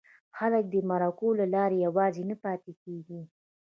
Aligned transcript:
خلک 0.37 0.63
دې 0.73 0.79
د 0.83 0.87
مرکو 0.91 1.27
له 1.39 1.45
لارې 1.53 1.83
یوازې 1.87 2.23
نه 2.29 2.35
پاتې 2.43 2.71
کېږي. 2.83 3.21